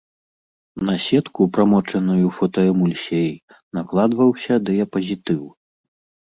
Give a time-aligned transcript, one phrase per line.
[0.87, 3.31] На сетку, прамочаную фотаэмульсіяй,
[3.81, 5.43] накладваўся дыяпазітыў.